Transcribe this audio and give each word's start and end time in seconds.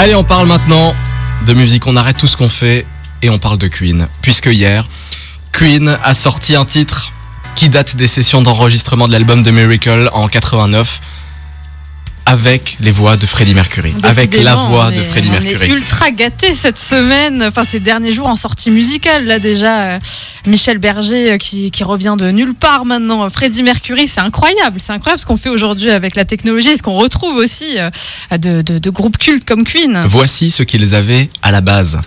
Allez, 0.00 0.14
on 0.14 0.22
parle 0.22 0.46
maintenant 0.46 0.94
de 1.44 1.54
musique. 1.54 1.88
On 1.88 1.96
arrête 1.96 2.16
tout 2.16 2.28
ce 2.28 2.36
qu'on 2.36 2.48
fait 2.48 2.86
et 3.20 3.30
on 3.30 3.40
parle 3.40 3.58
de 3.58 3.66
Queen. 3.66 4.06
Puisque 4.22 4.46
hier, 4.46 4.86
Queen 5.50 5.88
a 5.88 6.14
sorti 6.14 6.54
un 6.54 6.64
titre 6.64 7.12
qui 7.56 7.68
date 7.68 7.96
des 7.96 8.06
sessions 8.06 8.40
d'enregistrement 8.40 9.08
de 9.08 9.12
l'album 9.12 9.42
de 9.42 9.50
Miracle 9.50 10.08
en 10.12 10.28
89 10.28 11.00
avec 12.28 12.76
les 12.80 12.90
voix 12.90 13.16
de 13.16 13.24
Freddie 13.24 13.54
Mercury, 13.54 13.94
avec 14.02 14.38
la 14.42 14.54
voix 14.54 14.90
de 14.90 15.02
Freddie 15.02 15.30
Mercury. 15.30 15.68
On 15.70 15.74
est 15.74 15.78
ultra 15.78 16.10
gâté 16.10 16.52
cette 16.52 16.78
semaine, 16.78 17.42
enfin 17.42 17.64
ces 17.64 17.80
derniers 17.80 18.12
jours 18.12 18.26
en 18.26 18.36
sortie 18.36 18.70
musicale. 18.70 19.24
Là 19.24 19.38
déjà, 19.38 19.94
euh, 19.94 19.98
Michel 20.46 20.76
Berger 20.76 21.32
euh, 21.32 21.38
qui, 21.38 21.72
revient 21.82 22.16
de 22.18 22.30
nulle 22.30 22.52
part 22.52 22.84
maintenant. 22.84 23.30
Freddie 23.30 23.62
Mercury, 23.62 24.06
c'est 24.06 24.20
incroyable, 24.20 24.78
c'est 24.78 24.92
incroyable 24.92 25.20
ce 25.20 25.24
qu'on 25.24 25.38
fait 25.38 25.48
aujourd'hui 25.48 25.90
avec 25.90 26.16
la 26.16 26.26
technologie 26.26 26.68
et 26.68 26.76
ce 26.76 26.82
qu'on 26.82 26.98
retrouve 26.98 27.34
aussi 27.36 27.78
euh, 27.78 27.88
de, 28.36 28.60
de, 28.60 28.90
groupes 28.90 29.16
cultes 29.16 29.46
comme 29.46 29.64
Queen. 29.64 30.02
Voici 30.06 30.50
ce 30.50 30.62
qu'ils 30.62 30.94
avaient 30.94 31.30
à 31.40 31.50
la 31.50 31.62
base. 31.62 31.98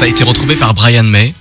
Ça 0.00 0.06
a 0.06 0.08
été 0.08 0.24
retrouvé 0.24 0.56
par 0.56 0.72
Brian 0.72 1.02
May 1.02 1.34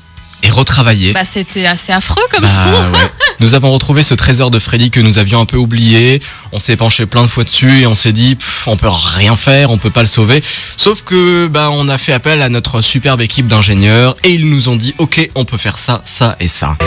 et 0.44 0.50
retravaillé. 0.50 1.14
Bah, 1.14 1.24
c'était 1.24 1.66
assez 1.66 1.94
affreux 1.94 2.26
comme 2.30 2.42
bah, 2.42 2.50
son. 2.62 3.08
Nous 3.40 3.54
avons 3.54 3.72
retrouvé 3.72 4.04
ce 4.04 4.14
trésor 4.14 4.52
de 4.52 4.60
Freddy 4.60 4.92
que 4.92 5.00
nous 5.00 5.18
avions 5.18 5.40
un 5.40 5.46
peu 5.46 5.56
oublié. 5.56 6.22
On 6.52 6.60
s'est 6.60 6.76
penché 6.76 7.06
plein 7.06 7.22
de 7.22 7.30
fois 7.30 7.46
dessus 7.46 7.80
et 7.80 7.88
on 7.88 7.96
s'est 7.96 8.12
dit, 8.12 8.38
on 8.68 8.76
peut 8.76 8.90
rien 8.90 9.38
faire, 9.38 9.72
on 9.72 9.78
peut 9.78 9.92
pas 9.92 10.02
le 10.02 10.08
sauver. 10.08 10.44
Sauf 10.76 11.04
que, 11.04 11.48
bah, 11.48 11.70
on 11.72 11.88
a 11.88 11.98
fait 11.98 12.12
appel 12.12 12.42
à 12.42 12.50
notre 12.50 12.82
superbe 12.82 13.22
équipe 13.22 13.48
d'ingénieurs 13.48 14.18
et 14.26 14.34
ils 14.34 14.50
nous 14.50 14.68
ont 14.68 14.76
dit, 14.76 14.94
ok, 14.98 15.30
on 15.36 15.46
peut 15.46 15.56
faire 15.56 15.78
ça, 15.78 16.02
ça 16.04 16.36
et 16.42 16.50
ça. 16.50 16.78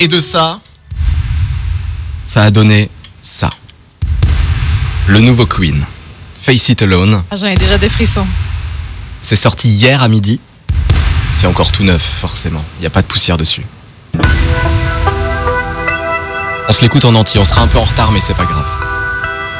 Et 0.00 0.08
de 0.08 0.20
ça, 0.20 0.60
ça 2.26 2.42
a 2.42 2.50
donné 2.50 2.90
ça. 3.22 3.50
Le 5.06 5.20
nouveau 5.20 5.46
Queen, 5.46 5.86
Face 6.34 6.68
It 6.68 6.82
Alone. 6.82 7.22
Ah, 7.30 7.36
J'en 7.36 7.46
ai 7.46 7.54
déjà 7.54 7.78
des 7.78 7.88
frissons. 7.88 8.26
C'est 9.22 9.36
sorti 9.36 9.68
hier 9.68 10.02
à 10.02 10.08
midi. 10.08 10.40
C'est 11.32 11.46
encore 11.46 11.70
tout 11.70 11.84
neuf, 11.84 12.02
forcément. 12.02 12.64
Il 12.78 12.80
n'y 12.80 12.86
a 12.86 12.90
pas 12.90 13.02
de 13.02 13.06
poussière 13.06 13.36
dessus. 13.36 13.64
On 16.68 16.72
se 16.72 16.82
l'écoute 16.82 17.04
en 17.04 17.14
entier, 17.14 17.38
on 17.38 17.44
sera 17.44 17.60
un 17.60 17.68
peu 17.68 17.78
en 17.78 17.84
retard, 17.84 18.10
mais 18.10 18.20
c'est 18.20 18.34
pas 18.34 18.44
grave. 18.44 18.66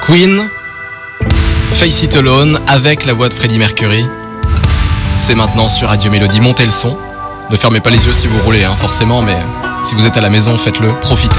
Queen, 0.04 0.48
Face 1.70 2.02
It 2.02 2.16
Alone, 2.16 2.58
avec 2.66 3.04
la 3.04 3.12
voix 3.12 3.28
de 3.28 3.34
Freddie 3.34 3.60
Mercury. 3.60 4.04
C'est 5.16 5.36
maintenant 5.36 5.68
sur 5.68 5.88
Radio 5.88 6.10
Mélodie. 6.10 6.40
Montez 6.40 6.64
le 6.64 6.72
son. 6.72 6.98
Ne 7.48 7.56
fermez 7.56 7.78
pas 7.80 7.90
les 7.90 8.04
yeux 8.04 8.12
si 8.12 8.26
vous 8.26 8.40
roulez, 8.40 8.64
hein, 8.64 8.74
forcément, 8.76 9.22
mais 9.22 9.38
si 9.84 9.94
vous 9.94 10.04
êtes 10.04 10.16
à 10.16 10.20
la 10.20 10.30
maison, 10.30 10.58
faites-le, 10.58 10.88
profitez. 11.00 11.38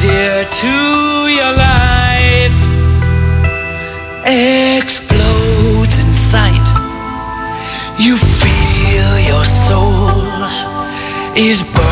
Dear 0.00 0.44
to 0.44 0.76
your 1.38 1.52
life 1.56 2.58
explodes 4.24 5.98
inside. 5.98 6.66
You 7.98 8.16
feel 8.16 9.12
your 9.30 9.44
soul 9.44 10.22
is 11.36 11.62
burned 11.62 11.91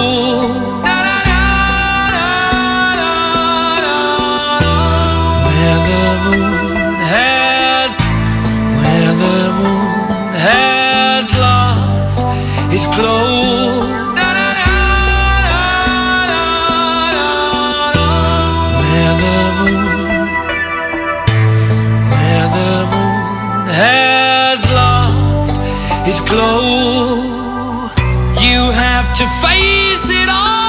is 12.81 12.87
closed. 12.95 14.17
Where 18.77 19.13
the 19.23 19.39
moon, 19.59 20.27
where 22.11 22.47
the 22.57 22.73
moon 22.93 23.67
has 23.83 24.59
lost 24.71 25.55
its 26.07 26.21
glow, 26.21 27.89
you 28.45 28.59
have 28.71 29.13
to 29.19 29.25
face 29.43 30.09
it 30.09 30.29
all. 30.29 30.60